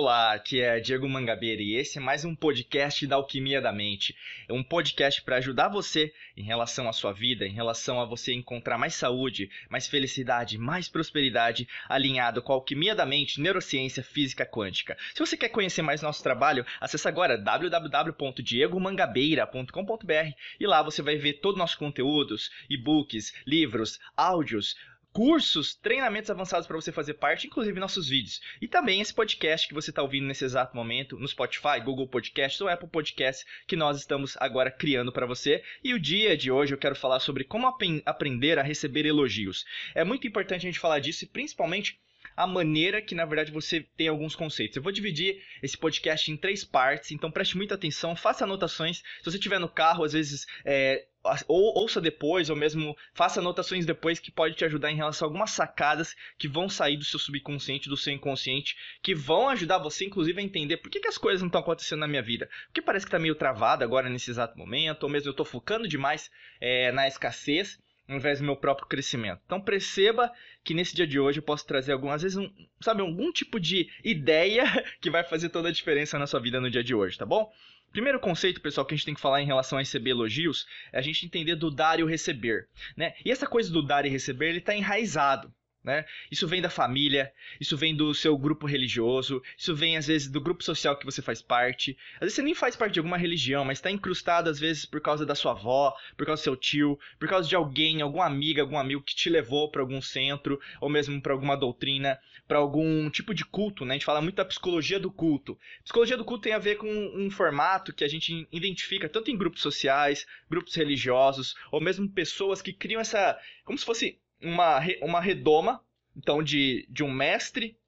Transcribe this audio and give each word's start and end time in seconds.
Olá, 0.00 0.32
aqui 0.32 0.60
é 0.60 0.78
Diego 0.78 1.08
Mangabeira 1.08 1.60
e 1.60 1.74
esse 1.74 1.98
é 1.98 2.00
mais 2.00 2.24
um 2.24 2.32
podcast 2.32 3.04
da 3.04 3.16
Alquimia 3.16 3.60
da 3.60 3.72
Mente. 3.72 4.14
É 4.48 4.52
um 4.52 4.62
podcast 4.62 5.20
para 5.22 5.38
ajudar 5.38 5.68
você 5.68 6.14
em 6.36 6.44
relação 6.44 6.88
à 6.88 6.92
sua 6.92 7.12
vida, 7.12 7.44
em 7.44 7.52
relação 7.52 8.00
a 8.00 8.04
você 8.04 8.32
encontrar 8.32 8.78
mais 8.78 8.94
saúde, 8.94 9.50
mais 9.68 9.88
felicidade, 9.88 10.56
mais 10.56 10.88
prosperidade, 10.88 11.66
alinhado 11.88 12.40
com 12.40 12.52
a 12.52 12.54
Alquimia 12.54 12.94
da 12.94 13.04
Mente, 13.04 13.40
Neurociência, 13.40 14.04
Física 14.04 14.46
Quântica. 14.46 14.96
Se 15.12 15.18
você 15.18 15.36
quer 15.36 15.48
conhecer 15.48 15.82
mais 15.82 16.00
nosso 16.00 16.22
trabalho, 16.22 16.64
acesse 16.80 17.08
agora 17.08 17.36
www.diegomangabeira.com.br 17.36 20.32
e 20.60 20.66
lá 20.68 20.80
você 20.80 21.02
vai 21.02 21.16
ver 21.16 21.40
todos 21.40 21.56
os 21.56 21.58
nossos 21.58 21.74
conteúdos, 21.74 22.52
e-books, 22.70 23.34
livros, 23.44 23.98
áudios, 24.16 24.76
cursos, 25.12 25.74
treinamentos 25.74 26.30
avançados 26.30 26.66
para 26.66 26.76
você 26.76 26.92
fazer 26.92 27.14
parte, 27.14 27.46
inclusive 27.46 27.80
nossos 27.80 28.08
vídeos. 28.08 28.40
E 28.60 28.68
também 28.68 29.00
esse 29.00 29.12
podcast 29.12 29.66
que 29.66 29.74
você 29.74 29.90
está 29.90 30.02
ouvindo 30.02 30.26
nesse 30.26 30.44
exato 30.44 30.76
momento 30.76 31.18
no 31.18 31.26
Spotify, 31.26 31.80
Google 31.84 32.08
Podcasts 32.08 32.60
ou 32.60 32.68
Apple 32.68 32.88
Podcasts 32.88 33.46
que 33.66 33.76
nós 33.76 33.98
estamos 33.98 34.36
agora 34.38 34.70
criando 34.70 35.12
para 35.12 35.26
você. 35.26 35.62
E 35.82 35.94
o 35.94 35.98
dia 35.98 36.36
de 36.36 36.50
hoje 36.50 36.74
eu 36.74 36.78
quero 36.78 36.94
falar 36.94 37.20
sobre 37.20 37.44
como 37.44 37.66
ap 37.66 37.82
aprender 38.04 38.58
a 38.58 38.62
receber 38.62 39.06
elogios. 39.06 39.64
É 39.94 40.04
muito 40.04 40.26
importante 40.26 40.66
a 40.66 40.70
gente 40.70 40.78
falar 40.78 40.98
disso 41.00 41.24
e 41.24 41.28
principalmente 41.28 41.98
a 42.36 42.46
maneira 42.46 43.02
que, 43.02 43.16
na 43.16 43.24
verdade, 43.24 43.50
você 43.50 43.84
tem 43.96 44.06
alguns 44.06 44.36
conceitos. 44.36 44.76
Eu 44.76 44.82
vou 44.82 44.92
dividir 44.92 45.42
esse 45.60 45.76
podcast 45.76 46.30
em 46.30 46.36
três 46.36 46.64
partes, 46.64 47.10
então 47.10 47.32
preste 47.32 47.56
muita 47.56 47.74
atenção, 47.74 48.14
faça 48.14 48.44
anotações. 48.44 48.98
Se 48.98 49.24
você 49.24 49.38
estiver 49.38 49.58
no 49.58 49.68
carro, 49.68 50.04
às 50.04 50.12
vezes 50.12 50.46
é, 50.64 51.04
ou 51.46 51.78
ouça 51.78 52.00
depois, 52.00 52.50
ou 52.50 52.56
mesmo 52.56 52.96
faça 53.12 53.40
anotações 53.40 53.86
depois 53.86 54.18
que 54.18 54.30
pode 54.30 54.54
te 54.54 54.64
ajudar 54.64 54.90
em 54.90 54.96
relação 54.96 55.26
a 55.26 55.28
algumas 55.28 55.50
sacadas 55.50 56.14
que 56.36 56.48
vão 56.48 56.68
sair 56.68 56.96
do 56.96 57.04
seu 57.04 57.18
subconsciente, 57.18 57.88
do 57.88 57.96
seu 57.96 58.12
inconsciente, 58.12 58.76
que 59.02 59.14
vão 59.14 59.48
ajudar 59.48 59.78
você, 59.78 60.04
inclusive, 60.04 60.40
a 60.40 60.44
entender 60.44 60.78
por 60.78 60.90
que, 60.90 61.00
que 61.00 61.08
as 61.08 61.18
coisas 61.18 61.40
não 61.40 61.48
estão 61.48 61.60
acontecendo 61.60 62.00
na 62.00 62.08
minha 62.08 62.22
vida. 62.22 62.48
Porque 62.66 62.82
parece 62.82 63.06
que 63.06 63.08
está 63.08 63.18
meio 63.18 63.34
travado 63.34 63.84
agora 63.84 64.08
nesse 64.08 64.30
exato 64.30 64.58
momento, 64.58 65.04
ou 65.04 65.08
mesmo 65.08 65.28
eu 65.28 65.32
estou 65.32 65.46
focando 65.46 65.88
demais 65.88 66.30
é, 66.60 66.92
na 66.92 67.06
escassez 67.06 67.78
ao 68.08 68.16
invés 68.16 68.38
do 68.38 68.44
meu 68.44 68.56
próprio 68.56 68.88
crescimento. 68.88 69.42
Então 69.44 69.60
perceba 69.60 70.32
que 70.64 70.72
nesse 70.72 70.96
dia 70.96 71.06
de 71.06 71.20
hoje 71.20 71.40
eu 71.40 71.42
posso 71.42 71.66
trazer 71.66 71.92
algumas 71.92 72.22
vezes 72.22 72.38
um, 72.38 72.50
sabe, 72.80 73.02
algum 73.02 73.30
tipo 73.30 73.60
de 73.60 73.88
ideia 74.02 74.64
que 75.00 75.10
vai 75.10 75.22
fazer 75.22 75.50
toda 75.50 75.68
a 75.68 75.72
diferença 75.72 76.18
na 76.18 76.26
sua 76.26 76.40
vida 76.40 76.60
no 76.60 76.70
dia 76.70 76.82
de 76.82 76.94
hoje, 76.94 77.18
tá 77.18 77.26
bom? 77.26 77.52
Primeiro 77.92 78.20
conceito, 78.20 78.60
pessoal, 78.60 78.86
que 78.86 78.94
a 78.94 78.96
gente 78.96 79.06
tem 79.06 79.14
que 79.14 79.20
falar 79.20 79.42
em 79.42 79.46
relação 79.46 79.78
a 79.78 79.80
receber 79.80 80.10
elogios 80.10 80.66
é 80.92 80.98
a 80.98 81.02
gente 81.02 81.24
entender 81.24 81.56
do 81.56 81.70
dar 81.70 81.98
e 81.98 82.02
o 82.02 82.06
receber, 82.06 82.68
né? 82.96 83.14
E 83.24 83.30
essa 83.30 83.46
coisa 83.46 83.72
do 83.72 83.82
dar 83.82 84.04
e 84.04 84.08
receber, 84.08 84.50
ele 84.50 84.58
está 84.58 84.74
enraizado. 84.74 85.52
Né? 85.82 86.04
Isso 86.30 86.46
vem 86.46 86.60
da 86.60 86.68
família, 86.68 87.32
isso 87.60 87.76
vem 87.76 87.94
do 87.94 88.12
seu 88.12 88.36
grupo 88.36 88.66
religioso, 88.66 89.40
isso 89.56 89.74
vem 89.74 89.96
às 89.96 90.06
vezes 90.08 90.28
do 90.28 90.40
grupo 90.40 90.62
social 90.62 90.98
que 90.98 91.06
você 91.06 91.22
faz 91.22 91.40
parte. 91.40 91.96
Às 92.14 92.20
vezes 92.20 92.34
você 92.34 92.42
nem 92.42 92.54
faz 92.54 92.74
parte 92.74 92.94
de 92.94 92.98
alguma 92.98 93.16
religião, 93.16 93.64
mas 93.64 93.78
está 93.78 93.90
incrustado 93.90 94.50
às 94.50 94.58
vezes 94.58 94.84
por 94.84 95.00
causa 95.00 95.24
da 95.24 95.34
sua 95.34 95.52
avó, 95.52 95.94
por 96.16 96.26
causa 96.26 96.42
do 96.42 96.44
seu 96.44 96.56
tio, 96.56 96.98
por 97.18 97.28
causa 97.28 97.48
de 97.48 97.54
alguém, 97.54 98.02
alguma 98.02 98.26
amiga, 98.26 98.60
algum 98.60 98.76
amigo 98.76 99.02
que 99.02 99.14
te 99.14 99.30
levou 99.30 99.70
para 99.70 99.80
algum 99.80 100.02
centro, 100.02 100.60
ou 100.80 100.88
mesmo 100.88 101.22
para 101.22 101.32
alguma 101.32 101.56
doutrina, 101.56 102.18
para 102.46 102.58
algum 102.58 103.08
tipo 103.08 103.32
de 103.32 103.44
culto. 103.44 103.84
Né? 103.84 103.94
A 103.94 103.96
gente 103.98 104.06
fala 104.06 104.20
muito 104.20 104.36
da 104.36 104.44
psicologia 104.44 104.98
do 104.98 105.10
culto. 105.10 105.56
Psicologia 105.84 106.16
do 106.16 106.24
culto 106.24 106.42
tem 106.42 106.52
a 106.52 106.58
ver 106.58 106.76
com 106.76 106.88
um 106.88 107.30
formato 107.30 107.92
que 107.92 108.04
a 108.04 108.08
gente 108.08 108.46
identifica 108.50 109.08
tanto 109.08 109.30
em 109.30 109.36
grupos 109.36 109.62
sociais, 109.62 110.26
grupos 110.50 110.74
religiosos, 110.74 111.54
ou 111.70 111.80
mesmo 111.80 112.08
pessoas 112.08 112.60
que 112.60 112.72
criam 112.72 113.00
essa. 113.00 113.38
como 113.64 113.78
se 113.78 113.84
fosse 113.84 114.18
uma, 114.40 114.80
uma 115.02 115.20
redoma, 115.20 115.82
então, 116.16 116.42
de, 116.42 116.86
de 116.90 117.04
um 117.04 117.10
mestre 117.10 117.78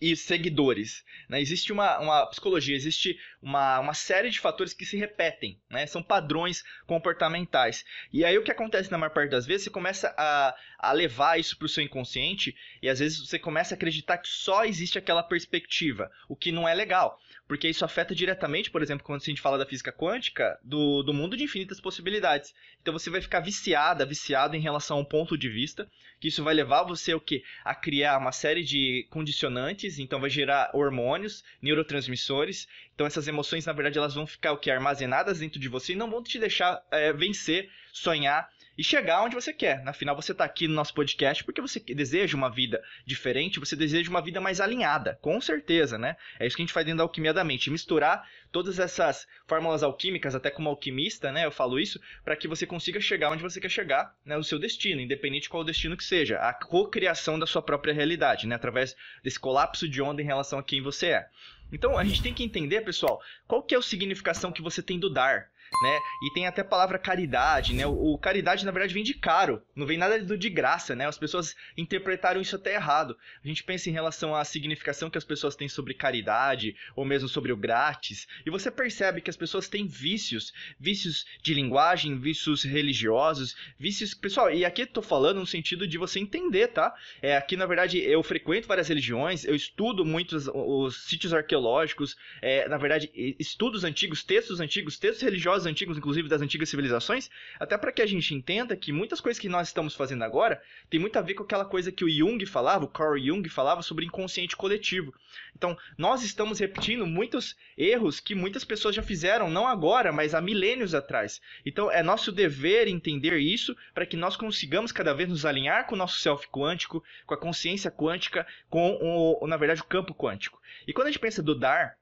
e 0.00 0.14
seguidores. 0.16 1.04
Né? 1.28 1.40
Existe 1.40 1.72
uma, 1.72 1.98
uma 1.98 2.26
psicologia, 2.26 2.76
existe 2.76 3.18
uma, 3.42 3.80
uma 3.80 3.94
série 3.94 4.30
de 4.30 4.38
fatores 4.38 4.72
que 4.72 4.86
se 4.86 4.96
repetem, 4.96 5.60
né? 5.68 5.86
são 5.86 6.02
padrões 6.02 6.64
comportamentais. 6.86 7.84
E 8.12 8.24
aí 8.24 8.38
o 8.38 8.44
que 8.44 8.50
acontece 8.50 8.90
na 8.90 8.98
maior 8.98 9.10
parte 9.10 9.30
das 9.30 9.46
vezes, 9.46 9.64
você 9.64 9.70
começa 9.70 10.14
a, 10.16 10.54
a 10.78 10.92
levar 10.92 11.38
isso 11.38 11.56
para 11.56 11.66
o 11.66 11.68
seu 11.68 11.82
inconsciente 11.82 12.56
e 12.80 12.88
às 12.88 12.98
vezes 13.00 13.18
você 13.18 13.38
começa 13.38 13.74
a 13.74 13.76
acreditar 13.76 14.18
que 14.18 14.28
só 14.28 14.64
existe 14.64 14.98
aquela 14.98 15.22
perspectiva, 15.22 16.10
o 16.28 16.36
que 16.36 16.52
não 16.52 16.68
é 16.68 16.74
legal 16.74 17.20
porque 17.48 17.66
isso 17.66 17.84
afeta 17.84 18.14
diretamente, 18.14 18.70
por 18.70 18.82
exemplo, 18.82 19.04
quando 19.04 19.22
a 19.22 19.24
gente 19.24 19.40
fala 19.40 19.56
da 19.56 19.64
física 19.64 19.90
quântica, 19.90 20.58
do, 20.62 21.02
do 21.02 21.14
mundo 21.14 21.34
de 21.34 21.44
infinitas 21.44 21.80
possibilidades. 21.80 22.54
Então 22.82 22.92
você 22.92 23.08
vai 23.08 23.22
ficar 23.22 23.40
viciada, 23.40 24.04
viciado 24.04 24.54
em 24.54 24.60
relação 24.60 24.98
a 24.98 25.00
um 25.00 25.04
ponto 25.04 25.36
de 25.36 25.48
vista, 25.48 25.90
que 26.20 26.28
isso 26.28 26.44
vai 26.44 26.52
levar 26.52 26.82
você 26.82 27.14
o 27.14 27.20
quê? 27.20 27.42
a 27.64 27.74
criar 27.74 28.18
uma 28.18 28.32
série 28.32 28.62
de 28.62 29.06
condicionantes, 29.08 29.98
então 29.98 30.20
vai 30.20 30.28
gerar 30.28 30.70
hormônios, 30.74 31.42
neurotransmissores. 31.62 32.68
Então 32.94 33.06
essas 33.06 33.26
emoções, 33.26 33.64
na 33.64 33.72
verdade, 33.72 33.96
elas 33.96 34.14
vão 34.14 34.26
ficar 34.26 34.52
o 34.52 34.58
quê? 34.58 34.70
armazenadas 34.70 35.38
dentro 35.38 35.58
de 35.58 35.68
você 35.68 35.94
e 35.94 35.96
não 35.96 36.10
vão 36.10 36.22
te 36.22 36.38
deixar 36.38 36.84
é, 36.90 37.12
vencer, 37.14 37.70
sonhar 37.92 38.50
e 38.78 38.84
chegar 38.84 39.24
onde 39.24 39.34
você 39.34 39.52
quer. 39.52 39.82
Na 39.82 39.92
final, 39.92 40.14
você 40.14 40.30
está 40.30 40.44
aqui 40.44 40.68
no 40.68 40.74
nosso 40.74 40.94
podcast 40.94 41.42
porque 41.42 41.60
você 41.60 41.80
deseja 41.80 42.36
uma 42.36 42.48
vida 42.48 42.80
diferente, 43.04 43.58
você 43.58 43.74
deseja 43.74 44.08
uma 44.08 44.22
vida 44.22 44.40
mais 44.40 44.60
alinhada, 44.60 45.18
com 45.20 45.40
certeza, 45.40 45.98
né? 45.98 46.16
É 46.38 46.46
isso 46.46 46.54
que 46.54 46.62
a 46.62 46.64
gente 46.64 46.72
faz 46.72 46.86
dentro 46.86 46.98
da 46.98 47.02
alquimia 47.02 47.34
da 47.34 47.42
mente, 47.42 47.72
misturar 47.72 48.24
todas 48.52 48.78
essas 48.78 49.26
fórmulas 49.48 49.82
alquímicas, 49.82 50.36
até 50.36 50.48
como 50.48 50.68
alquimista, 50.68 51.32
né? 51.32 51.44
Eu 51.44 51.50
falo 51.50 51.80
isso, 51.80 52.00
para 52.24 52.36
que 52.36 52.46
você 52.46 52.64
consiga 52.64 53.00
chegar 53.00 53.32
onde 53.32 53.42
você 53.42 53.60
quer 53.60 53.68
chegar, 53.68 54.14
né? 54.24 54.36
O 54.36 54.44
seu 54.44 54.60
destino, 54.60 55.00
independente 55.00 55.42
de 55.42 55.48
qual 55.48 55.64
o 55.64 55.66
destino 55.66 55.96
que 55.96 56.04
seja, 56.04 56.38
a 56.38 56.54
cocriação 56.54 57.36
da 57.36 57.46
sua 57.46 57.60
própria 57.60 57.92
realidade, 57.92 58.46
né? 58.46 58.54
Através 58.54 58.94
desse 59.24 59.40
colapso 59.40 59.88
de 59.88 60.00
onda 60.00 60.22
em 60.22 60.26
relação 60.26 60.56
a 60.56 60.62
quem 60.62 60.80
você 60.80 61.06
é. 61.08 61.28
Então, 61.72 61.98
a 61.98 62.04
gente 62.04 62.22
tem 62.22 62.32
que 62.32 62.44
entender, 62.44 62.80
pessoal, 62.82 63.20
qual 63.46 63.62
que 63.62 63.74
é 63.74 63.78
a 63.78 63.82
significação 63.82 64.52
que 64.52 64.62
você 64.62 64.80
tem 64.80 65.00
do 65.00 65.10
dar 65.10 65.50
né? 65.82 65.98
E 66.22 66.32
tem 66.32 66.46
até 66.46 66.62
a 66.62 66.64
palavra 66.64 66.98
caridade, 66.98 67.74
né? 67.74 67.86
O, 67.86 68.14
o, 68.14 68.18
caridade, 68.18 68.64
na 68.64 68.72
verdade, 68.72 68.94
vem 68.94 69.02
de 69.02 69.14
caro, 69.14 69.62
não 69.74 69.86
vem 69.86 69.98
nada 69.98 70.18
do 70.22 70.36
de 70.36 70.50
graça, 70.50 70.94
né? 70.94 71.06
As 71.06 71.18
pessoas 71.18 71.54
interpretaram 71.76 72.40
isso 72.40 72.56
até 72.56 72.74
errado. 72.74 73.16
A 73.44 73.48
gente 73.48 73.62
pensa 73.64 73.88
em 73.88 73.92
relação 73.92 74.34
à 74.34 74.44
significação 74.44 75.10
que 75.10 75.18
as 75.18 75.24
pessoas 75.24 75.56
têm 75.56 75.68
sobre 75.68 75.94
caridade, 75.94 76.74
ou 76.96 77.04
mesmo 77.04 77.28
sobre 77.28 77.52
o 77.52 77.56
grátis, 77.56 78.26
e 78.44 78.50
você 78.50 78.70
percebe 78.70 79.20
que 79.20 79.30
as 79.30 79.36
pessoas 79.36 79.68
têm 79.68 79.86
vícios, 79.86 80.52
vícios 80.78 81.24
de 81.42 81.54
linguagem, 81.54 82.18
vícios 82.18 82.64
religiosos, 82.64 83.56
vícios... 83.78 84.14
Pessoal, 84.14 84.50
e 84.50 84.64
aqui 84.64 84.82
eu 84.82 84.86
tô 84.86 85.02
falando 85.02 85.40
no 85.40 85.46
sentido 85.46 85.86
de 85.86 85.98
você 85.98 86.18
entender, 86.18 86.68
tá? 86.68 86.94
É, 87.22 87.36
aqui, 87.36 87.56
na 87.56 87.66
verdade, 87.66 87.98
eu 87.98 88.22
frequento 88.22 88.68
várias 88.68 88.88
religiões, 88.88 89.44
eu 89.44 89.54
estudo 89.54 90.04
muitos 90.04 90.48
os 90.48 91.04
sítios 91.04 91.32
arqueológicos, 91.32 92.16
é, 92.42 92.68
na 92.68 92.76
verdade, 92.76 93.10
estudos 93.38 93.84
antigos, 93.84 94.22
textos 94.22 94.60
antigos, 94.60 94.98
textos 94.98 95.22
religiosos 95.22 95.57
antigos, 95.66 95.96
inclusive 95.98 96.28
das 96.28 96.42
antigas 96.42 96.68
civilizações, 96.68 97.30
até 97.58 97.76
para 97.76 97.92
que 97.92 98.02
a 98.02 98.06
gente 98.06 98.34
entenda 98.34 98.76
que 98.76 98.92
muitas 98.92 99.20
coisas 99.20 99.40
que 99.40 99.48
nós 99.48 99.68
estamos 99.68 99.94
fazendo 99.94 100.24
agora 100.24 100.62
tem 100.88 100.98
muito 100.98 101.18
a 101.18 101.22
ver 101.22 101.34
com 101.34 101.42
aquela 101.42 101.64
coisa 101.64 101.92
que 101.92 102.04
o 102.04 102.10
Jung 102.10 102.44
falava, 102.46 102.84
o 102.84 102.88
Carl 102.88 103.18
Jung 103.18 103.48
falava 103.48 103.82
sobre 103.82 104.06
inconsciente 104.06 104.56
coletivo. 104.56 105.12
Então, 105.56 105.76
nós 105.96 106.22
estamos 106.22 106.60
repetindo 106.60 107.06
muitos 107.06 107.56
erros 107.76 108.20
que 108.20 108.34
muitas 108.34 108.64
pessoas 108.64 108.94
já 108.94 109.02
fizeram, 109.02 109.50
não 109.50 109.66
agora, 109.66 110.12
mas 110.12 110.34
há 110.34 110.40
milênios 110.40 110.94
atrás. 110.94 111.40
Então, 111.66 111.90
é 111.90 112.02
nosso 112.02 112.30
dever 112.30 112.86
entender 112.86 113.36
isso 113.38 113.76
para 113.92 114.06
que 114.06 114.16
nós 114.16 114.36
consigamos 114.36 114.92
cada 114.92 115.12
vez 115.12 115.28
nos 115.28 115.44
alinhar 115.44 115.86
com 115.86 115.94
o 115.94 115.98
nosso 115.98 116.20
self 116.20 116.46
quântico, 116.48 117.02
com 117.26 117.34
a 117.34 117.38
consciência 117.38 117.90
quântica, 117.90 118.46
com 118.70 118.98
o, 119.00 119.46
na 119.46 119.56
verdade, 119.56 119.80
o 119.80 119.86
campo 119.86 120.14
quântico. 120.14 120.60
E 120.86 120.92
quando 120.92 121.08
a 121.08 121.10
gente 121.10 121.20
pensa 121.20 121.42
do 121.42 121.54
dar, 121.54 121.97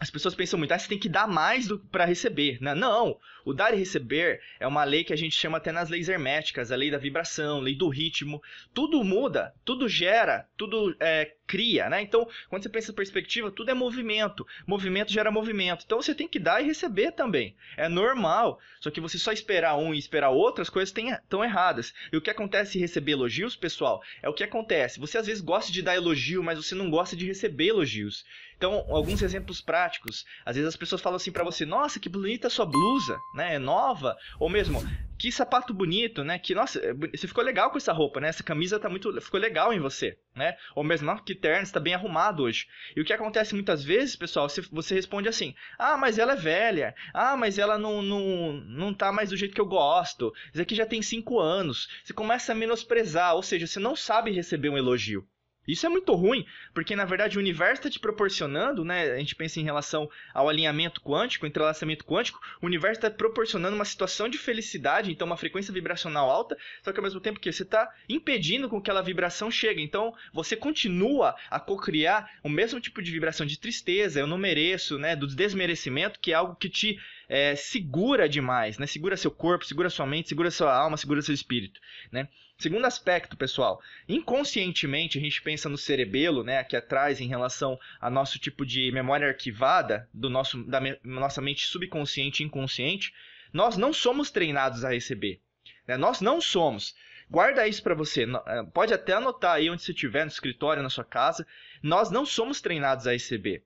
as 0.00 0.10
pessoas 0.10 0.34
pensam 0.34 0.58
muito, 0.58 0.72
ah, 0.72 0.78
você 0.78 0.88
tem 0.88 0.98
que 0.98 1.08
dar 1.08 1.28
mais 1.28 1.68
para 1.90 2.04
receber. 2.04 2.58
Né? 2.60 2.74
Não, 2.74 3.16
o 3.44 3.52
dar 3.52 3.72
e 3.72 3.76
receber 3.76 4.40
é 4.58 4.66
uma 4.66 4.82
lei 4.82 5.04
que 5.04 5.12
a 5.12 5.16
gente 5.16 5.36
chama 5.36 5.58
até 5.58 5.70
nas 5.70 5.88
leis 5.88 6.08
herméticas, 6.08 6.72
a 6.72 6.76
lei 6.76 6.90
da 6.90 6.98
vibração, 6.98 7.60
lei 7.60 7.76
do 7.76 7.88
ritmo. 7.88 8.42
Tudo 8.72 9.04
muda, 9.04 9.54
tudo 9.64 9.88
gera, 9.88 10.48
tudo 10.56 10.96
é, 10.98 11.32
cria, 11.46 11.88
né? 11.88 12.02
Então, 12.02 12.28
quando 12.48 12.62
você 12.62 12.68
pensa 12.68 12.90
em 12.90 12.94
perspectiva, 12.94 13.50
tudo 13.50 13.70
é 13.70 13.74
movimento. 13.74 14.46
Movimento 14.66 15.12
gera 15.12 15.30
movimento. 15.30 15.84
Então, 15.84 16.00
você 16.00 16.14
tem 16.14 16.28
que 16.28 16.38
dar 16.38 16.60
e 16.60 16.66
receber 16.66 17.12
também. 17.12 17.54
É 17.76 17.88
normal. 17.88 18.58
Só 18.80 18.90
que 18.90 19.00
você 19.00 19.18
só 19.18 19.32
esperar 19.32 19.76
um 19.76 19.94
e 19.94 19.98
esperar 19.98 20.30
outro, 20.30 20.62
as 20.62 20.70
coisas 20.70 20.94
estão 20.96 21.44
erradas. 21.44 21.92
E 22.12 22.16
o 22.16 22.20
que 22.20 22.30
acontece 22.30 22.78
em 22.78 22.80
receber 22.80 23.12
elogios, 23.12 23.56
pessoal, 23.56 24.02
é 24.22 24.28
o 24.28 24.34
que 24.34 24.44
acontece. 24.44 25.00
Você 25.00 25.18
às 25.18 25.26
vezes 25.26 25.42
gosta 25.42 25.72
de 25.72 25.82
dar 25.82 25.94
elogio, 25.94 26.42
mas 26.42 26.58
você 26.58 26.74
não 26.74 26.90
gosta 26.90 27.16
de 27.16 27.26
receber 27.26 27.68
elogios. 27.68 28.24
Então, 28.56 28.84
alguns 28.88 29.20
exemplos 29.22 29.60
práticos. 29.60 30.24
Às 30.44 30.56
vezes 30.56 30.68
as 30.68 30.76
pessoas 30.76 31.02
falam 31.02 31.16
assim 31.16 31.32
para 31.32 31.44
você: 31.44 31.66
"Nossa, 31.66 32.00
que 32.00 32.08
bonita 32.08 32.46
a 32.46 32.50
sua 32.50 32.64
blusa", 32.64 33.18
né? 33.34 33.56
É 33.56 33.58
nova, 33.58 34.16
ou 34.38 34.48
mesmo 34.48 34.82
que 35.18 35.30
sapato 35.30 35.72
bonito, 35.72 36.24
né? 36.24 36.38
Que 36.38 36.54
nossa, 36.54 36.78
é 36.80 36.92
você 36.92 37.26
ficou 37.26 37.42
legal 37.44 37.70
com 37.70 37.78
essa 37.78 37.92
roupa, 37.92 38.20
né? 38.20 38.28
Essa 38.28 38.42
camisa 38.42 38.78
tá 38.78 38.88
muito, 38.88 39.20
ficou 39.20 39.40
legal 39.40 39.72
em 39.72 39.80
você, 39.80 40.18
né? 40.34 40.56
Ou 40.74 40.84
mesmo, 40.84 41.06
não, 41.06 41.16
que 41.18 41.34
terno, 41.34 41.62
está 41.62 41.80
bem 41.80 41.94
arrumado 41.94 42.42
hoje. 42.42 42.66
E 42.96 43.00
o 43.00 43.04
que 43.04 43.12
acontece 43.12 43.54
muitas 43.54 43.82
vezes, 43.84 44.16
pessoal, 44.16 44.48
você, 44.48 44.60
você 44.62 44.94
responde 44.94 45.28
assim: 45.28 45.54
"Ah, 45.78 45.96
mas 45.96 46.18
ela 46.18 46.32
é 46.32 46.36
velha. 46.36 46.94
Ah, 47.12 47.36
mas 47.36 47.58
ela 47.58 47.78
não 47.78 48.02
não 48.02 48.52
não 48.52 48.94
tá 48.94 49.12
mais 49.12 49.30
do 49.30 49.36
jeito 49.36 49.54
que 49.54 49.60
eu 49.60 49.66
gosto. 49.66 50.32
Isso 50.52 50.62
aqui 50.62 50.74
já 50.74 50.86
tem 50.86 51.02
cinco 51.02 51.38
anos". 51.40 51.88
Você 52.04 52.12
começa 52.12 52.52
a 52.52 52.54
menosprezar, 52.54 53.34
ou 53.34 53.42
seja, 53.42 53.66
você 53.66 53.80
não 53.80 53.96
sabe 53.96 54.30
receber 54.32 54.68
um 54.68 54.78
elogio. 54.78 55.26
Isso 55.66 55.86
é 55.86 55.88
muito 55.88 56.12
ruim, 56.14 56.46
porque 56.72 56.94
na 56.94 57.04
verdade 57.04 57.36
o 57.36 57.40
universo 57.40 57.74
está 57.74 57.90
te 57.90 57.98
proporcionando, 57.98 58.84
né? 58.84 59.12
A 59.12 59.18
gente 59.18 59.34
pensa 59.34 59.60
em 59.60 59.64
relação 59.64 60.08
ao 60.32 60.48
alinhamento 60.48 61.00
quântico, 61.00 61.46
entrelaçamento 61.46 62.04
quântico, 62.04 62.40
o 62.60 62.66
universo 62.66 62.98
está 62.98 63.10
proporcionando 63.10 63.74
uma 63.74 63.84
situação 63.84 64.28
de 64.28 64.38
felicidade, 64.38 65.10
então 65.10 65.26
uma 65.26 65.36
frequência 65.36 65.72
vibracional 65.72 66.30
alta, 66.30 66.56
só 66.82 66.92
que 66.92 66.98
ao 66.98 67.04
mesmo 67.04 67.20
tempo 67.20 67.40
que 67.40 67.52
você 67.52 67.62
está 67.62 67.92
impedindo 68.08 68.68
com 68.68 68.80
que 68.80 68.90
aquela 68.90 69.02
vibração 69.02 69.50
chegue. 69.50 69.82
Então 69.82 70.14
você 70.32 70.54
continua 70.54 71.34
a 71.50 71.58
cocriar 71.58 72.30
o 72.42 72.48
mesmo 72.48 72.80
tipo 72.80 73.02
de 73.02 73.10
vibração 73.10 73.46
de 73.46 73.58
tristeza, 73.58 74.20
eu 74.20 74.26
não 74.26 74.38
mereço, 74.38 74.98
né? 74.98 75.16
Do 75.16 75.26
desmerecimento, 75.26 76.20
que 76.20 76.32
é 76.32 76.34
algo 76.34 76.54
que 76.54 76.68
te 76.68 76.98
é, 77.28 77.54
segura 77.56 78.28
demais, 78.28 78.78
né? 78.78 78.86
Segura 78.86 79.16
seu 79.16 79.30
corpo, 79.30 79.64
segura 79.64 79.90
sua 79.90 80.06
mente, 80.06 80.28
segura 80.28 80.50
sua 80.50 80.74
alma, 80.74 80.96
segura 80.96 81.22
seu 81.22 81.34
espírito, 81.34 81.80
né? 82.10 82.28
Segundo 82.56 82.84
aspecto, 82.84 83.36
pessoal, 83.36 83.80
inconscientemente 84.08 85.18
a 85.18 85.20
gente 85.20 85.42
pensa 85.42 85.68
no 85.68 85.76
cerebelo, 85.76 86.44
né, 86.44 86.58
aqui 86.58 86.76
atrás 86.76 87.20
em 87.20 87.26
relação 87.26 87.78
a 88.00 88.08
nosso 88.08 88.38
tipo 88.38 88.64
de 88.64 88.92
memória 88.92 89.26
arquivada 89.26 90.08
do 90.14 90.30
nosso 90.30 90.62
da 90.62 90.80
me, 90.80 90.96
nossa 91.02 91.42
mente 91.42 91.66
subconsciente 91.66 92.42
e 92.42 92.46
inconsciente, 92.46 93.12
nós 93.52 93.76
não 93.76 93.92
somos 93.92 94.30
treinados 94.30 94.84
a 94.84 94.90
receber. 94.90 95.40
Né? 95.86 95.96
Nós 95.96 96.20
não 96.20 96.40
somos. 96.40 96.94
Guarda 97.28 97.66
isso 97.66 97.82
para 97.82 97.94
você. 97.94 98.24
Eh, 98.24 98.62
pode 98.72 98.92
até 98.92 99.14
anotar 99.14 99.54
aí 99.54 99.68
onde 99.70 99.82
você 99.82 99.92
estiver, 99.92 100.24
no 100.24 100.30
escritório, 100.30 100.82
na 100.82 100.90
sua 100.90 101.04
casa. 101.04 101.46
Nós 101.82 102.10
não 102.10 102.24
somos 102.26 102.60
treinados 102.60 103.06
a 103.06 103.12
receber. 103.12 103.64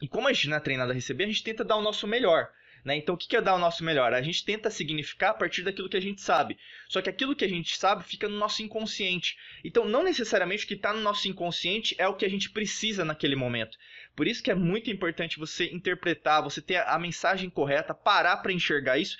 E 0.00 0.08
como 0.08 0.28
a 0.28 0.32
gente 0.32 0.48
não 0.48 0.56
é 0.56 0.60
treinado 0.60 0.92
a 0.92 0.94
receber, 0.94 1.24
a 1.24 1.26
gente 1.28 1.42
tenta 1.42 1.64
dar 1.64 1.76
o 1.76 1.82
nosso 1.82 2.06
melhor. 2.06 2.50
Né? 2.86 2.98
Então, 2.98 3.16
o 3.16 3.18
que 3.18 3.34
é 3.36 3.42
dar 3.42 3.56
o 3.56 3.58
nosso 3.58 3.82
melhor? 3.82 4.14
A 4.14 4.22
gente 4.22 4.44
tenta 4.44 4.70
significar 4.70 5.30
a 5.30 5.34
partir 5.34 5.64
daquilo 5.64 5.88
que 5.88 5.96
a 5.96 6.00
gente 6.00 6.20
sabe. 6.20 6.56
Só 6.88 7.02
que 7.02 7.10
aquilo 7.10 7.34
que 7.34 7.44
a 7.44 7.48
gente 7.48 7.76
sabe 7.76 8.04
fica 8.04 8.28
no 8.28 8.38
nosso 8.38 8.62
inconsciente. 8.62 9.36
Então, 9.64 9.88
não 9.88 10.04
necessariamente 10.04 10.64
o 10.64 10.68
que 10.68 10.74
está 10.74 10.92
no 10.92 11.00
nosso 11.00 11.26
inconsciente 11.26 11.96
é 11.98 12.06
o 12.06 12.14
que 12.14 12.24
a 12.24 12.30
gente 12.30 12.48
precisa 12.48 13.04
naquele 13.04 13.34
momento. 13.34 13.76
Por 14.14 14.28
isso 14.28 14.40
que 14.40 14.52
é 14.52 14.54
muito 14.54 14.88
importante 14.88 15.36
você 15.36 15.64
interpretar, 15.72 16.44
você 16.44 16.62
ter 16.62 16.76
a 16.76 16.96
mensagem 16.96 17.50
correta, 17.50 17.92
parar 17.92 18.36
para 18.36 18.52
enxergar 18.52 18.98
isso. 18.98 19.16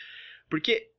Porque, 0.49 0.93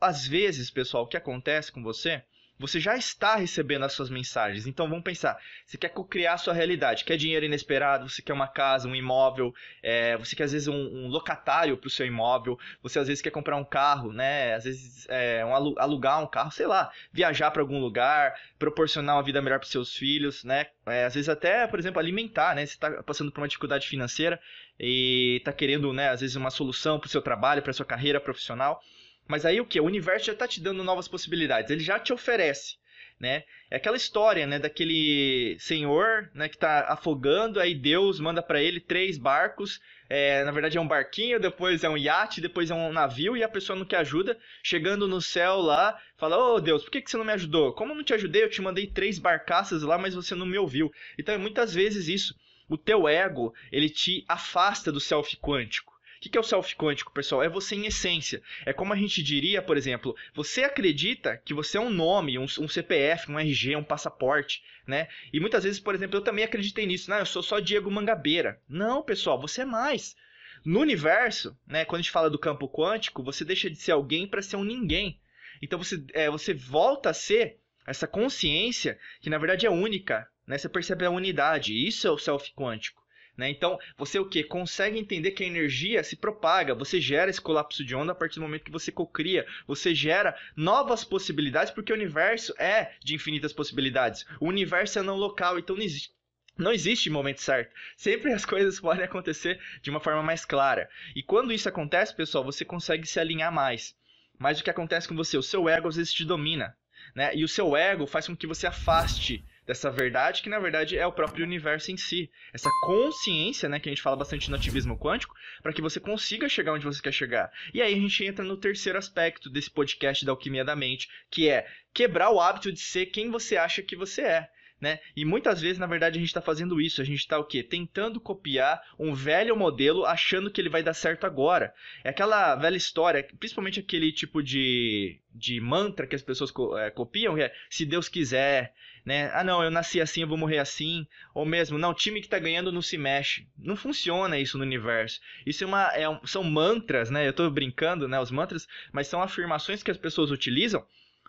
às 0.00 0.26
vezes, 0.26 0.70
pessoal, 0.70 1.04
o 1.04 1.06
que 1.06 1.18
acontece 1.18 1.70
com 1.70 1.82
você 1.82 2.24
você 2.58 2.78
já 2.78 2.96
está 2.96 3.36
recebendo 3.36 3.84
as 3.84 3.92
suas 3.92 4.08
mensagens. 4.08 4.66
Então 4.66 4.88
vamos 4.88 5.04
pensar: 5.04 5.36
você 5.66 5.76
quer 5.76 5.92
criar 6.08 6.34
a 6.34 6.38
sua 6.38 6.54
realidade, 6.54 7.04
quer 7.04 7.16
dinheiro 7.16 7.44
inesperado, 7.44 8.08
você 8.08 8.22
quer 8.22 8.32
uma 8.32 8.46
casa, 8.46 8.88
um 8.88 8.94
imóvel, 8.94 9.52
é, 9.82 10.16
você 10.16 10.36
quer 10.36 10.44
às 10.44 10.52
vezes 10.52 10.68
um, 10.68 10.74
um 10.74 11.08
locatário 11.08 11.76
para 11.76 11.88
o 11.88 11.90
seu 11.90 12.06
imóvel, 12.06 12.58
você 12.82 12.98
às 12.98 13.08
vezes 13.08 13.22
quer 13.22 13.30
comprar 13.30 13.56
um 13.56 13.64
carro, 13.64 14.12
né? 14.12 14.54
Às 14.54 14.64
vezes 14.64 15.06
é, 15.08 15.44
um, 15.44 15.54
alugar 15.78 16.22
um 16.22 16.26
carro, 16.26 16.50
sei 16.50 16.66
lá, 16.66 16.90
viajar 17.12 17.50
para 17.50 17.62
algum 17.62 17.80
lugar, 17.80 18.34
proporcionar 18.58 19.16
uma 19.16 19.22
vida 19.22 19.42
melhor 19.42 19.58
para 19.58 19.68
seus 19.68 19.94
filhos, 19.96 20.44
né? 20.44 20.66
É, 20.86 21.04
às 21.04 21.14
vezes 21.14 21.28
até, 21.28 21.66
por 21.66 21.78
exemplo, 21.78 21.98
alimentar, 21.98 22.54
né? 22.54 22.64
Você 22.64 22.74
está 22.74 23.02
passando 23.02 23.32
por 23.32 23.40
uma 23.40 23.48
dificuldade 23.48 23.88
financeira 23.88 24.40
e 24.78 25.36
está 25.38 25.52
querendo, 25.52 25.92
né? 25.92 26.10
Às 26.10 26.20
vezes 26.20 26.36
uma 26.36 26.50
solução 26.50 26.98
para 26.98 27.06
o 27.06 27.10
seu 27.10 27.22
trabalho, 27.22 27.62
para 27.62 27.72
sua 27.72 27.86
carreira 27.86 28.20
profissional. 28.20 28.80
Mas 29.26 29.46
aí 29.46 29.60
o 29.60 29.66
que? 29.66 29.80
O 29.80 29.84
universo 29.84 30.26
já 30.26 30.32
está 30.32 30.46
te 30.46 30.60
dando 30.60 30.84
novas 30.84 31.08
possibilidades. 31.08 31.70
Ele 31.70 31.82
já 31.82 31.98
te 31.98 32.12
oferece. 32.12 32.76
Né? 33.18 33.44
É 33.70 33.76
aquela 33.76 33.96
história, 33.96 34.44
né, 34.44 34.58
daquele 34.58 35.56
senhor, 35.60 36.30
né, 36.34 36.48
que 36.48 36.56
está 36.56 36.92
afogando, 36.92 37.60
aí 37.60 37.72
Deus 37.72 38.18
manda 38.18 38.42
para 38.42 38.60
ele 38.60 38.80
três 38.80 39.16
barcos, 39.16 39.80
é, 40.08 40.44
na 40.44 40.50
verdade 40.50 40.76
é 40.76 40.80
um 40.80 40.86
barquinho, 40.86 41.40
depois 41.40 41.84
é 41.84 41.88
um 41.88 41.96
iate, 41.96 42.40
depois 42.40 42.70
é 42.70 42.74
um 42.74 42.92
navio 42.92 43.36
e 43.36 43.42
a 43.42 43.48
pessoa 43.48 43.78
não 43.78 43.86
quer 43.86 43.98
ajuda, 43.98 44.38
chegando 44.62 45.06
no 45.06 45.20
céu 45.22 45.60
lá, 45.60 45.98
fala: 46.18 46.36
"Ô 46.36 46.54
oh, 46.56 46.60
Deus, 46.60 46.82
por 46.82 46.90
que, 46.90 47.00
que 47.00 47.10
você 47.10 47.16
não 47.16 47.24
me 47.24 47.32
ajudou? 47.32 47.72
Como 47.72 47.92
eu 47.92 47.96
não 47.96 48.04
te 48.04 48.14
ajudei? 48.14 48.42
Eu 48.42 48.50
te 48.50 48.60
mandei 48.60 48.86
três 48.86 49.18
barcaças 49.18 49.82
lá, 49.82 49.96
mas 49.96 50.14
você 50.14 50.34
não 50.34 50.44
me 50.44 50.58
ouviu". 50.58 50.92
Então 51.18 51.34
é 51.34 51.38
muitas 51.38 51.72
vezes 51.72 52.08
isso. 52.08 52.34
O 52.68 52.76
teu 52.76 53.08
ego, 53.08 53.54
ele 53.70 53.88
te 53.88 54.24
afasta 54.28 54.90
do 54.90 55.00
self 55.00 55.36
quântico. 55.36 55.93
O 56.24 56.30
que 56.30 56.38
é 56.38 56.40
o 56.40 56.44
self 56.44 56.74
quântico, 56.76 57.12
pessoal? 57.12 57.42
É 57.42 57.48
você 57.48 57.74
em 57.74 57.86
essência. 57.86 58.42
É 58.64 58.72
como 58.72 58.92
a 58.92 58.96
gente 58.96 59.22
diria, 59.22 59.60
por 59.60 59.76
exemplo, 59.76 60.16
você 60.34 60.64
acredita 60.64 61.40
que 61.44 61.52
você 61.52 61.76
é 61.76 61.80
um 61.80 61.90
nome, 61.90 62.38
um, 62.38 62.44
um 62.44 62.68
CPF, 62.68 63.30
um 63.30 63.38
RG, 63.38 63.76
um 63.76 63.84
passaporte, 63.84 64.62
né? 64.86 65.08
E 65.32 65.38
muitas 65.38 65.64
vezes, 65.64 65.78
por 65.78 65.94
exemplo, 65.94 66.16
eu 66.16 66.22
também 66.22 66.44
acreditei 66.44 66.86
nisso. 66.86 67.10
Não, 67.10 67.18
eu 67.18 67.26
sou 67.26 67.42
só 67.42 67.60
Diego 67.60 67.90
Mangabeira. 67.90 68.60
Não, 68.68 69.02
pessoal, 69.02 69.40
você 69.40 69.62
é 69.62 69.66
mais. 69.66 70.16
No 70.64 70.80
universo, 70.80 71.56
né, 71.66 71.84
quando 71.84 72.00
a 72.00 72.02
gente 72.02 72.10
fala 72.10 72.30
do 72.30 72.38
campo 72.38 72.66
quântico, 72.68 73.22
você 73.22 73.44
deixa 73.44 73.68
de 73.68 73.76
ser 73.76 73.92
alguém 73.92 74.26
para 74.26 74.40
ser 74.40 74.56
um 74.56 74.64
ninguém. 74.64 75.20
Então 75.60 75.78
você, 75.78 76.02
é, 76.14 76.30
você 76.30 76.54
volta 76.54 77.10
a 77.10 77.14
ser 77.14 77.58
essa 77.86 78.06
consciência 78.06 78.98
que 79.20 79.28
na 79.28 79.36
verdade 79.36 79.66
é 79.66 79.70
única. 79.70 80.26
Né? 80.46 80.56
Você 80.56 80.70
percebe 80.70 81.04
a 81.04 81.10
unidade. 81.10 81.86
Isso 81.86 82.08
é 82.08 82.10
o 82.10 82.18
self 82.18 82.50
quântico. 82.54 83.03
Né? 83.36 83.50
Então, 83.50 83.78
você 83.96 84.18
o 84.18 84.28
que? 84.28 84.44
Consegue 84.44 84.98
entender 84.98 85.32
que 85.32 85.42
a 85.42 85.46
energia 85.46 86.04
se 86.04 86.16
propaga, 86.16 86.74
você 86.74 87.00
gera 87.00 87.30
esse 87.30 87.40
colapso 87.40 87.84
de 87.84 87.94
onda 87.94 88.12
a 88.12 88.14
partir 88.14 88.36
do 88.36 88.42
momento 88.42 88.64
que 88.64 88.70
você 88.70 88.92
cocria, 88.92 89.46
você 89.66 89.94
gera 89.94 90.36
novas 90.56 91.04
possibilidades, 91.04 91.72
porque 91.72 91.92
o 91.92 91.96
universo 91.96 92.54
é 92.58 92.92
de 93.02 93.14
infinitas 93.14 93.52
possibilidades. 93.52 94.24
O 94.40 94.46
universo 94.46 94.98
é 95.00 95.02
não 95.02 95.16
local, 95.16 95.58
então 95.58 95.74
não 95.74 95.82
existe, 95.82 96.12
não 96.56 96.72
existe 96.72 97.10
momento 97.10 97.42
certo. 97.42 97.74
Sempre 97.96 98.32
as 98.32 98.44
coisas 98.46 98.78
podem 98.78 99.04
acontecer 99.04 99.60
de 99.82 99.90
uma 99.90 100.00
forma 100.00 100.22
mais 100.22 100.44
clara. 100.44 100.88
E 101.14 101.22
quando 101.22 101.52
isso 101.52 101.68
acontece, 101.68 102.14
pessoal, 102.14 102.44
você 102.44 102.64
consegue 102.64 103.06
se 103.06 103.18
alinhar 103.18 103.52
mais. 103.52 103.96
Mas 104.38 104.60
o 104.60 104.64
que 104.64 104.70
acontece 104.70 105.08
com 105.08 105.16
você? 105.16 105.36
O 105.36 105.42
seu 105.42 105.68
ego 105.68 105.88
às 105.88 105.96
vezes 105.96 106.12
te 106.12 106.24
domina. 106.24 106.76
Né? 107.14 107.34
E 107.34 107.44
o 107.44 107.48
seu 107.48 107.76
ego 107.76 108.06
faz 108.06 108.26
com 108.26 108.36
que 108.36 108.46
você 108.46 108.66
afaste 108.66 109.44
dessa 109.66 109.90
verdade, 109.90 110.42
que 110.42 110.48
na 110.48 110.58
verdade 110.58 110.96
é 110.96 111.06
o 111.06 111.12
próprio 111.12 111.44
universo 111.44 111.90
em 111.90 111.96
si. 111.96 112.30
Essa 112.52 112.70
consciência, 112.82 113.68
né, 113.68 113.80
que 113.80 113.88
a 113.88 113.92
gente 113.92 114.02
fala 114.02 114.16
bastante 114.16 114.50
no 114.50 114.56
ativismo 114.56 114.98
quântico, 114.98 115.34
para 115.62 115.72
que 115.72 115.80
você 115.80 115.98
consiga 115.98 116.48
chegar 116.48 116.72
onde 116.72 116.84
você 116.84 117.00
quer 117.00 117.12
chegar. 117.12 117.50
E 117.72 117.80
aí 117.80 117.94
a 117.94 117.98
gente 117.98 118.24
entra 118.24 118.44
no 118.44 118.56
terceiro 118.56 118.98
aspecto 118.98 119.48
desse 119.48 119.70
podcast 119.70 120.24
da 120.24 120.32
alquimia 120.32 120.64
da 120.64 120.76
mente, 120.76 121.08
que 121.30 121.48
é 121.48 121.66
quebrar 121.92 122.30
o 122.30 122.40
hábito 122.40 122.72
de 122.72 122.80
ser 122.80 123.06
quem 123.06 123.30
você 123.30 123.56
acha 123.56 123.82
que 123.82 123.96
você 123.96 124.22
é. 124.22 124.50
Né? 124.80 125.00
E 125.16 125.24
muitas 125.24 125.60
vezes, 125.60 125.78
na 125.78 125.86
verdade, 125.86 126.18
a 126.18 126.20
gente 126.20 126.28
está 126.28 126.42
fazendo 126.42 126.80
isso. 126.80 127.00
A 127.00 127.04
gente 127.04 127.20
está 127.20 127.38
o 127.38 127.44
quê? 127.44 127.62
Tentando 127.62 128.20
copiar 128.20 128.82
um 128.98 129.14
velho 129.14 129.56
modelo, 129.56 130.04
achando 130.04 130.50
que 130.50 130.60
ele 130.60 130.68
vai 130.68 130.82
dar 130.82 130.94
certo 130.94 131.24
agora. 131.24 131.72
É 132.02 132.10
aquela 132.10 132.54
velha 132.56 132.76
história, 132.76 133.26
principalmente 133.38 133.80
aquele 133.80 134.12
tipo 134.12 134.42
de, 134.42 135.18
de 135.34 135.60
mantra 135.60 136.06
que 136.06 136.16
as 136.16 136.22
pessoas 136.22 136.52
é, 136.78 136.90
copiam, 136.90 137.38
é 137.38 137.52
se 137.70 137.86
Deus 137.86 138.08
quiser, 138.08 138.74
né? 139.04 139.30
Ah, 139.34 139.44
não, 139.44 139.62
eu 139.62 139.70
nasci 139.70 140.00
assim, 140.00 140.22
eu 140.22 140.28
vou 140.28 140.38
morrer 140.38 140.58
assim. 140.58 141.06
Ou 141.34 141.44
mesmo, 141.44 141.78
não, 141.78 141.90
o 141.90 141.94
time 141.94 142.20
que 142.20 142.28
tá 142.28 142.38
ganhando 142.38 142.72
não 142.72 142.82
se 142.82 142.96
mexe. 142.96 143.46
Não 143.58 143.76
funciona 143.76 144.38
isso 144.38 144.56
no 144.56 144.64
universo. 144.64 145.20
Isso 145.44 145.62
é 145.62 145.66
uma, 145.66 145.82
é 145.94 146.08
um, 146.08 146.26
são 146.26 146.42
mantras, 146.42 147.10
né? 147.10 147.26
Eu 147.26 147.32
tô 147.32 147.48
brincando, 147.50 148.08
né? 148.08 148.18
Os 148.18 148.30
mantras, 148.30 148.66
mas 148.92 149.06
são 149.06 149.22
afirmações 149.22 149.82
que 149.82 149.90
as 149.90 149.98
pessoas 149.98 150.30
utilizam, 150.30 150.84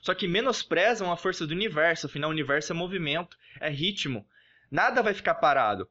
só 0.06 0.14
que 0.14 0.28
menosprezam 0.28 1.12
a 1.12 1.18
força 1.18 1.48
do 1.48 1.56
universo. 1.56 2.06
Afinal, 2.06 2.30
o 2.30 2.34
universo 2.34 2.72
é 2.72 2.76
movimento, 2.76 3.36
é 3.60 3.72
ritmo. 3.72 4.24
Nada 4.70 5.02
vai 5.02 5.16
ficar 5.16 5.34
parado. 5.34 5.90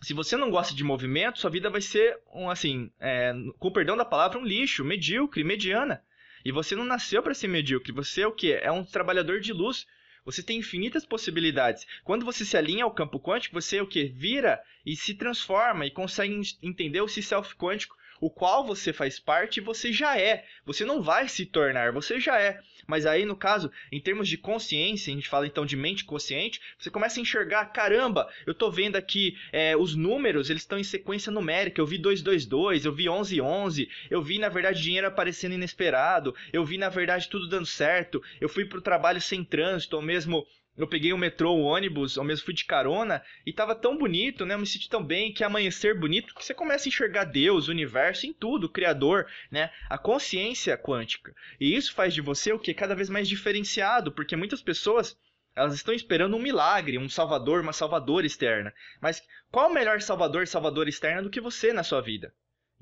Se 0.00 0.14
você 0.14 0.38
não 0.38 0.50
gosta 0.50 0.74
de 0.74 0.82
movimento, 0.82 1.38
sua 1.38 1.50
vida 1.50 1.68
vai 1.68 1.82
ser, 1.82 2.18
um, 2.32 2.48
assim, 2.48 2.90
é, 2.98 3.34
com 3.58 3.70
perdão 3.70 3.94
da 3.94 4.06
palavra, 4.06 4.38
um 4.38 4.44
lixo, 4.44 4.82
medíocre, 4.82 5.44
mediana. 5.44 6.02
E 6.42 6.50
você 6.50 6.74
não 6.74 6.86
nasceu 6.86 7.22
para 7.22 7.34
ser 7.34 7.46
medíocre. 7.46 7.92
Você 7.92 8.22
é 8.22 8.26
o 8.26 8.32
quê? 8.32 8.58
É 8.62 8.72
um 8.72 8.86
trabalhador 8.86 9.38
de 9.38 9.52
luz. 9.52 9.86
Você 10.24 10.42
tem 10.42 10.58
infinitas 10.58 11.04
possibilidades. 11.04 11.86
Quando 12.04 12.24
você 12.24 12.46
se 12.46 12.56
alinha 12.56 12.84
ao 12.84 12.94
campo 12.94 13.20
quântico, 13.20 13.60
você 13.60 13.82
o 13.82 13.86
que? 13.86 14.06
Vira 14.06 14.62
e 14.86 14.96
se 14.96 15.12
transforma 15.12 15.84
e 15.84 15.90
consegue 15.90 16.40
entender 16.62 17.02
o 17.02 17.08
self 17.08 17.54
quântico, 17.54 17.98
o 18.18 18.30
qual 18.30 18.64
você 18.64 18.94
faz 18.94 19.20
parte 19.20 19.58
e 19.58 19.62
você 19.62 19.92
já 19.92 20.18
é. 20.18 20.46
Você 20.64 20.86
não 20.86 21.02
vai 21.02 21.28
se 21.28 21.44
tornar, 21.44 21.92
você 21.92 22.18
já 22.18 22.40
é. 22.40 22.62
Mas 22.86 23.06
aí, 23.06 23.24
no 23.24 23.36
caso, 23.36 23.70
em 23.90 24.00
termos 24.00 24.28
de 24.28 24.36
consciência, 24.36 25.12
a 25.12 25.14
gente 25.14 25.28
fala 25.28 25.46
então 25.46 25.64
de 25.64 25.76
mente 25.76 26.04
consciente, 26.04 26.60
você 26.78 26.90
começa 26.90 27.18
a 27.18 27.22
enxergar, 27.22 27.66
caramba, 27.66 28.28
eu 28.46 28.54
tô 28.54 28.70
vendo 28.70 28.96
aqui 28.96 29.36
é, 29.52 29.76
os 29.76 29.94
números, 29.94 30.50
eles 30.50 30.62
estão 30.62 30.78
em 30.78 30.84
sequência 30.84 31.32
numérica, 31.32 31.80
eu 31.80 31.86
vi 31.86 31.98
222, 31.98 32.84
eu 32.84 32.92
vi 32.92 33.04
1111, 33.04 33.88
eu 34.10 34.22
vi, 34.22 34.38
na 34.38 34.48
verdade, 34.48 34.82
dinheiro 34.82 35.06
aparecendo 35.06 35.54
inesperado, 35.54 36.34
eu 36.52 36.64
vi, 36.64 36.78
na 36.78 36.88
verdade, 36.88 37.28
tudo 37.28 37.48
dando 37.48 37.66
certo, 37.66 38.22
eu 38.40 38.48
fui 38.48 38.64
pro 38.64 38.80
trabalho 38.80 39.20
sem 39.20 39.44
trânsito, 39.44 39.96
ou 39.96 40.02
mesmo 40.02 40.46
eu 40.76 40.86
peguei 40.86 41.12
o 41.12 41.18
metrô, 41.18 41.52
o 41.52 41.64
ônibus, 41.64 42.16
ou 42.16 42.24
mesmo 42.24 42.46
fui 42.46 42.54
de 42.54 42.64
carona, 42.64 43.22
e 43.44 43.52
tava 43.52 43.74
tão 43.74 43.96
bonito, 43.96 44.46
né? 44.46 44.54
Eu 44.54 44.58
me 44.58 44.66
senti 44.66 44.88
tão 44.88 45.04
bem, 45.04 45.32
que 45.32 45.44
amanhecer 45.44 45.98
bonito, 45.98 46.34
que 46.34 46.44
você 46.44 46.54
começa 46.54 46.86
a 46.86 46.90
enxergar 46.90 47.24
Deus, 47.24 47.68
o 47.68 47.70
universo, 47.70 48.26
em 48.26 48.32
tudo, 48.32 48.64
o 48.64 48.70
Criador, 48.70 49.26
né? 49.50 49.70
A 49.90 49.98
consciência 49.98 50.76
quântica. 50.78 51.34
E 51.60 51.76
isso 51.76 51.92
faz 51.92 52.14
de 52.14 52.20
você 52.20 52.52
o 52.52 52.58
que? 52.58 52.72
Cada 52.72 52.94
vez 52.94 53.10
mais 53.10 53.28
diferenciado, 53.28 54.10
porque 54.12 54.34
muitas 54.34 54.62
pessoas 54.62 55.16
elas 55.54 55.74
estão 55.74 55.92
esperando 55.92 56.34
um 56.36 56.42
milagre, 56.42 56.96
um 56.96 57.08
salvador, 57.08 57.60
uma 57.60 57.74
salvadora 57.74 58.26
externa. 58.26 58.72
Mas 59.00 59.22
qual 59.50 59.70
o 59.70 59.74
melhor 59.74 60.00
salvador, 60.00 60.46
salvadora 60.46 60.88
externa 60.88 61.22
do 61.22 61.28
que 61.28 61.40
você 61.40 61.72
na 61.74 61.82
sua 61.82 62.00
vida? 62.00 62.32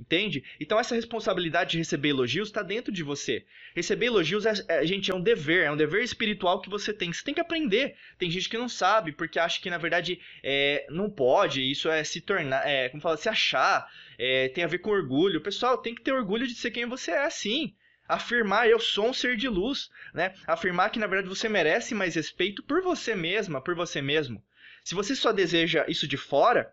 Entende? 0.00 0.42
Então 0.58 0.78
essa 0.78 0.94
responsabilidade 0.94 1.72
de 1.72 1.78
receber 1.78 2.08
elogios 2.08 2.48
está 2.48 2.62
dentro 2.62 2.90
de 2.90 3.02
você. 3.02 3.44
Receber 3.76 4.06
elogios, 4.06 4.46
é, 4.46 4.54
é, 4.66 4.86
gente, 4.86 5.10
é 5.10 5.14
um 5.14 5.20
dever, 5.20 5.64
é 5.64 5.70
um 5.70 5.76
dever 5.76 6.02
espiritual 6.02 6.62
que 6.62 6.70
você 6.70 6.90
tem. 6.90 7.12
Você 7.12 7.22
tem 7.22 7.34
que 7.34 7.40
aprender. 7.40 7.96
Tem 8.18 8.30
gente 8.30 8.48
que 8.48 8.56
não 8.56 8.68
sabe, 8.68 9.12
porque 9.12 9.38
acha 9.38 9.60
que, 9.60 9.68
na 9.68 9.76
verdade, 9.76 10.18
é, 10.42 10.86
não 10.88 11.10
pode. 11.10 11.70
Isso 11.70 11.90
é 11.90 12.02
se 12.02 12.22
tornar, 12.22 12.66
é, 12.66 12.88
como 12.88 13.02
fala, 13.02 13.18
se 13.18 13.28
achar, 13.28 13.86
é, 14.18 14.48
tem 14.48 14.64
a 14.64 14.68
ver 14.68 14.78
com 14.78 14.90
orgulho. 14.90 15.42
Pessoal, 15.42 15.76
tem 15.76 15.94
que 15.94 16.00
ter 16.00 16.12
orgulho 16.12 16.46
de 16.46 16.54
ser 16.54 16.70
quem 16.70 16.86
você 16.86 17.10
é, 17.10 17.28
sim. 17.28 17.74
Afirmar 18.08 18.68
eu 18.68 18.80
sou 18.80 19.10
um 19.10 19.12
ser 19.12 19.36
de 19.36 19.48
luz, 19.48 19.90
né? 20.14 20.34
Afirmar 20.46 20.90
que, 20.90 20.98
na 20.98 21.06
verdade, 21.06 21.28
você 21.28 21.46
merece 21.46 21.94
mais 21.94 22.14
respeito 22.14 22.62
por 22.62 22.80
você 22.80 23.14
mesma, 23.14 23.60
por 23.60 23.74
você 23.74 24.00
mesmo. 24.00 24.42
Se 24.82 24.94
você 24.94 25.14
só 25.14 25.30
deseja 25.30 25.84
isso 25.86 26.08
de 26.08 26.16
fora, 26.16 26.72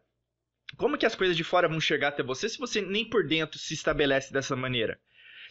como 0.76 0.98
que 0.98 1.06
as 1.06 1.16
coisas 1.16 1.38
de 1.38 1.44
fora 1.44 1.68
vão 1.68 1.80
chegar 1.80 2.10
até 2.10 2.22
você 2.22 2.50
se 2.50 2.58
você 2.58 2.82
nem 2.82 3.10
por 3.10 3.26
dentro 3.26 3.58
se 3.58 3.74
estabelece 3.74 4.34
dessa 4.34 4.56
maneira? 4.56 5.00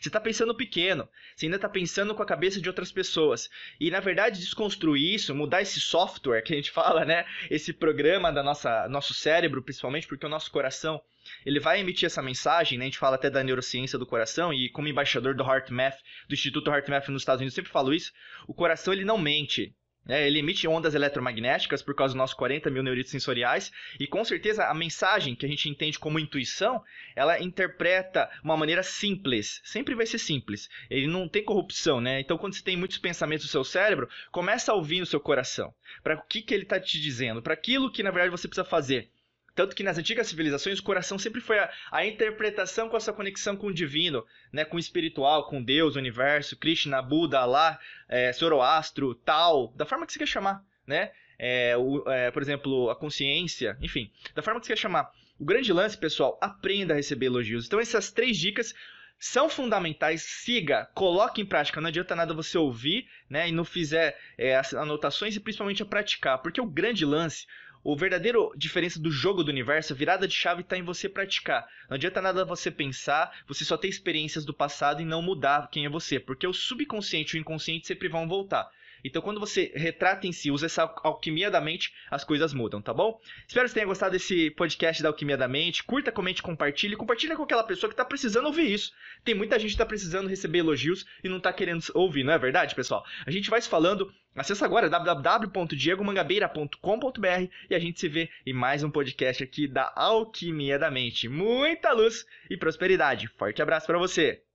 Você 0.01 0.09
está 0.09 0.21
pensando 0.21 0.55
pequeno, 0.55 1.09
você 1.35 1.47
ainda 1.47 1.57
está 1.57 1.69
pensando 1.69 2.15
com 2.15 2.23
a 2.23 2.27
cabeça 2.27 2.61
de 2.61 2.69
outras 2.69 2.93
pessoas. 2.93 3.49
E 3.81 3.91
na 3.91 3.99
verdade, 4.01 4.41
desconstruir 4.41 5.15
isso, 5.15 5.35
mudar 5.35 5.63
esse 5.63 5.81
software 5.81 6.43
que 6.43 6.53
a 6.53 6.57
gente 6.57 6.71
fala, 6.73 7.05
né? 7.05 7.25
Esse 7.51 7.73
programa 7.73 8.31
da 8.31 8.43
nossa 8.43 8.89
nosso 8.89 9.15
cérebro, 9.15 9.63
principalmente, 9.63 10.07
porque 10.07 10.27
o 10.27 10.29
nosso 10.29 10.51
coração 10.51 11.01
ele 11.45 11.59
vai 11.59 11.81
emitir 11.81 12.07
essa 12.07 12.23
mensagem, 12.23 12.79
né? 12.79 12.85
A 12.85 12.89
gente 12.89 12.99
fala 12.99 13.17
até 13.17 13.31
da 13.31 13.43
neurociência 13.43 13.99
do 13.99 14.07
coração 14.07 14.53
e 14.53 14.69
como 14.69 14.89
embaixador 14.89 15.35
do 15.35 15.43
HeartMath, 15.43 15.99
do 16.29 16.35
Instituto 16.35 16.71
HeartMath 16.71 17.09
nos 17.09 17.23
Estados 17.23 17.41
Unidos, 17.41 17.55
sempre 17.55 17.73
falo 17.73 17.95
isso. 17.95 18.13
O 18.47 18.55
coração 18.55 18.93
ele 18.93 19.05
não 19.05 19.19
mente. 19.19 19.75
É, 20.09 20.27
ele 20.27 20.39
emite 20.39 20.69
ondas 20.69 20.95
eletromagnéticas 20.95 21.83
por 21.83 21.95
causa 21.95 22.13
dos 22.13 22.19
nossos 22.19 22.35
40 22.35 22.71
mil 22.71 22.83
neuritos 22.83 23.11
sensoriais 23.11 23.73
e 23.99 24.07
com 24.07 24.25
certeza 24.25 24.67
a 24.67 24.75
mensagem 24.75 25.35
que 25.35 25.45
a 25.45 25.49
gente 25.49 25.69
entende 25.69 25.99
como 25.99 26.19
intuição, 26.19 26.83
ela 27.15 27.41
interpreta 27.41 28.31
uma 28.43 28.57
maneira 28.57 28.83
simples, 28.83 29.61
sempre 29.65 29.95
vai 29.95 30.07
ser 30.07 30.19
simples. 30.19 30.69
Ele 30.89 31.07
não 31.07 31.29
tem 31.29 31.43
corrupção, 31.43 32.01
né? 32.01 32.21
Então 32.21 32.39
quando 32.39 32.55
você 32.55 32.63
tem 32.63 32.77
muitos 32.77 32.99
pensamentos 32.99 33.47
no 33.47 33.51
seu 33.51 33.65
cérebro, 33.65 34.09
começa 34.31 34.71
a 34.71 34.75
ouvir 34.75 35.01
no 35.01 35.07
seu 35.07 35.19
coração. 35.19 35.75
Para 36.03 36.17
o 36.17 36.23
que, 36.23 36.43
que 36.43 36.55
ele 36.55 36.63
está 36.63 36.79
te 36.79 37.01
dizendo? 37.01 37.43
Para 37.43 37.55
aquilo 37.55 37.91
que 37.91 38.03
na 38.03 38.11
verdade 38.11 38.31
você 38.31 38.47
precisa 38.47 38.65
fazer. 38.65 39.11
Tanto 39.57 39.75
que 39.75 39.83
nas 39.83 39.97
antigas 39.97 40.29
civilizações, 40.29 40.79
o 40.79 40.83
coração 40.83 41.19
sempre 41.19 41.41
foi 41.41 41.59
a, 41.59 41.71
a, 41.91 42.07
interpretação 42.07 42.91
com 42.91 42.97
a 42.97 43.01
sua 43.01 43.15
conexão 43.15 43.57
com 43.57 43.69
o 43.69 43.75
divino, 43.75 44.23
né, 44.53 44.67
com 44.67 44.77
o 44.77 44.81
espiritual, 44.81 45.49
com 45.49 45.63
Deus, 45.63 45.97
o 45.97 45.99
universo, 45.99 46.59
Krishna, 46.59 47.01
Buda, 47.01 47.41
Allah, 47.41 47.81
é, 48.07 48.31
Zoroastro, 48.35 49.15
tal, 49.15 49.73
da 49.75 49.87
forma 49.87 50.07
que 50.07 50.13
você 50.13 50.19
quer 50.19 50.29
chamar, 50.29 50.63
né? 50.87 51.11
É, 51.39 51.75
o, 51.77 52.05
é, 52.07 52.31
por 52.31 52.43
exemplo, 52.43 52.91
a 52.91 52.97
consciência, 52.97 53.79
enfim, 53.81 54.11
da 54.35 54.43
forma 54.43 54.61
que 54.61 54.67
você 54.67 54.75
quer 54.75 54.79
chamar. 54.79 55.11
O 55.39 55.45
grande 55.45 55.73
lance, 55.73 55.97
pessoal, 55.97 56.39
aprenda 56.41 56.93
a 56.93 56.97
receber 56.97 57.27
elogios. 57.27 57.67
Então, 57.67 57.81
essas 57.81 58.11
três 58.11 58.37
dicas 58.37 58.75
são 59.19 59.49
fundamentais, 59.49 60.23
siga, 60.23 60.87
coloque 60.95 61.41
em 61.41 61.47
prática. 61.47 61.81
Não 61.81 61.89
adianta 61.89 62.15
nada 62.15 62.35
você 62.35 62.59
ouvir 62.59 63.09
né, 63.29 63.49
e 63.49 63.53
não 63.53 63.65
fizer 63.65 64.19
é, 64.37 64.57
as 64.57 64.75
anotações 64.75 65.35
e 65.35 65.41
principalmente 65.41 65.83
a 65.83 65.87
praticar, 65.87 66.39
porque 66.43 66.61
o 66.61 66.67
grande 66.67 67.05
lance, 67.05 67.47
o 67.89 67.95
verdadeiro 67.95 68.53
diferença 68.57 68.99
do 68.99 69.13
jogo 69.13 69.45
do 69.45 69.49
universo, 69.49 69.93
a 69.93 69.97
virada 69.97 70.27
de 70.27 70.35
chave 70.35 70.63
está 70.63 70.77
em 70.77 70.83
você 70.83 71.09
praticar. 71.09 71.65
Não 71.89 71.95
adianta 71.95 72.21
nada 72.21 72.45
você 72.45 72.69
pensar, 72.69 73.33
você 73.47 73.65
só 73.65 73.77
ter 73.77 73.87
experiências 73.87 74.45
do 74.45 74.53
passado 74.53 75.01
e 75.01 75.05
não 75.05 75.23
mudar 75.23 75.71
quem 75.71 75.85
é 75.85 75.89
você, 75.89 76.19
porque 76.19 76.49
o 76.49 76.53
subconsciente 76.53 77.37
e 77.37 77.39
o 77.39 77.41
inconsciente 77.41 77.87
sempre 77.87 78.09
vão 78.09 78.27
voltar. 78.27 78.69
Então, 79.05 79.23
quando 79.23 79.41
você 79.41 79.73
retrata 79.75 80.27
em 80.27 80.33
si, 80.33 80.51
usa 80.51 80.67
essa 80.67 80.83
alquimia 81.03 81.51
da 81.51 81.61
mente, 81.61 81.93
as 82.11 82.25
coisas 82.25 82.53
mudam, 82.53 82.83
tá 82.83 82.93
bom? 82.93 83.19
Espero 83.47 83.65
que 83.65 83.71
você 83.71 83.75
tenha 83.75 83.87
gostado 83.87 84.13
desse 84.13 84.51
podcast 84.51 85.03
da 85.03 85.09
alquimia 85.09 85.37
da 85.37 85.49
mente. 85.49 85.85
Curta, 85.85 86.13
comente, 86.13 86.43
compartilhe. 86.43 86.97
Compartilha 86.97 87.37
com 87.37 87.43
aquela 87.43 87.65
pessoa 87.65 87.89
que 87.89 87.95
está 87.95 88.05
precisando 88.05 88.47
ouvir 88.47 88.73
isso. 88.73 88.93
Tem 89.25 89.35
muita 89.35 89.59
gente 89.59 89.71
que 89.71 89.75
está 89.75 89.87
precisando 89.87 90.29
receber 90.29 90.59
elogios 90.59 91.07
e 91.23 91.29
não 91.29 91.37
está 91.39 91.53
querendo 91.53 91.85
ouvir, 91.95 92.25
não 92.25 92.33
é 92.33 92.39
verdade, 92.39 92.75
pessoal? 92.75 93.05
A 93.27 93.31
gente 93.31 93.51
vai 93.51 93.61
se 93.61 93.69
falando. 93.69 94.13
Acesse 94.35 94.65
agora 94.65 94.91
www.diegomangabeira.com.br 94.91 97.51
e 97.71 97.75
a 97.75 97.79
gente 97.79 97.99
se 97.99 98.09
vê 98.09 98.29
em 98.45 98.53
mais 98.53 98.83
um 98.83 98.91
podcast 98.91 99.43
aqui 99.43 99.67
da 99.67 99.91
Alquimia 99.97 100.79
da 100.79 100.91
Mente. 100.91 101.27
Muita 101.29 101.93
luz 101.93 102.27
e 102.51 102.57
prosperidade. 102.57 103.29
Forte 103.29 103.63
abraço 103.63 103.87
para 103.87 103.99
você. 103.99 104.46